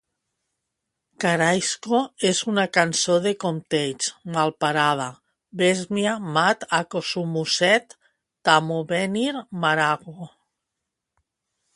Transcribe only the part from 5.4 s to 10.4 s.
"besmia mat acosomuset tamobenir marago".